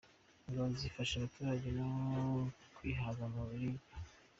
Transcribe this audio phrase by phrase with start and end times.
[0.47, 1.87] Ingabo zifasha abaturage no
[2.75, 3.93] kwihaza mu biribwa.